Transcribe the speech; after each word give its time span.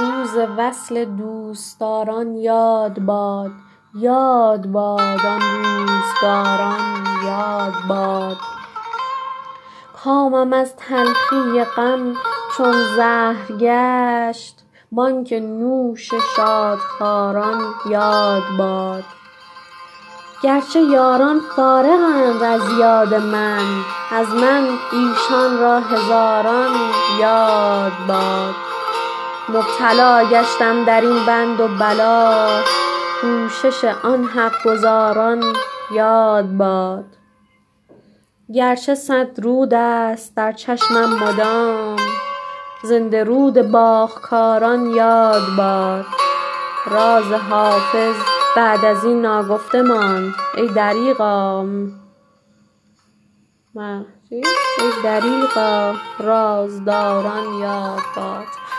سوز 0.00 0.36
وصل 0.58 1.04
دوستداران 1.04 2.36
یاد 2.36 3.00
باد 3.00 3.50
یاد 3.94 4.66
باد 4.66 5.26
آن 5.26 5.40
روزگاران 5.40 7.06
یاد 7.24 7.74
باد. 7.88 8.36
کامم 10.04 10.52
از 10.52 10.76
تلخی 10.76 11.64
غم 11.76 12.14
چون 12.56 12.72
زهر 12.96 13.52
گشت 13.60 14.58
بانگ 14.92 15.34
نوش 15.34 16.10
شادخواران 16.36 17.74
یاد 17.86 18.42
باد. 18.58 19.04
گرچه 20.42 20.80
یاران 20.80 21.40
فارغ 21.56 22.00
اند 22.00 22.42
از 22.42 22.78
یاد 22.78 23.14
من 23.14 23.64
از 24.12 24.28
من 24.28 24.68
ایشان 24.92 25.58
را 25.60 25.80
هزاران 25.80 26.72
یاد 27.20 27.92
باد. 28.08 28.69
مبتلا 29.50 30.24
گشتم 30.24 30.84
در 30.84 31.00
این 31.00 31.26
بند 31.26 31.60
و 31.60 31.68
بلا. 31.68 32.48
کوشش 33.20 33.84
آن 33.84 34.24
حق 34.24 34.62
گزاران 34.64 35.44
یاد 35.90 36.48
باد. 36.56 37.04
گرچه 38.54 38.94
صد 38.94 39.40
رود 39.42 39.74
است 39.74 40.36
در 40.36 40.52
چشمم 40.52 41.18
مدام 41.24 41.96
زنده 42.82 43.24
رود 43.24 43.70
باغکاران 43.70 44.86
یاد 44.86 45.42
باد. 45.56 46.06
راز 46.86 47.32
حافظ 47.32 48.14
بعد 48.56 48.84
از 48.84 49.04
این 49.04 49.22
ناگفته 49.22 49.82
ماند 49.82 50.34
ای 50.56 50.68
دریغا 55.04 55.94
رازداران 56.18 57.54
یاد 57.54 58.02
باد. 58.16 58.69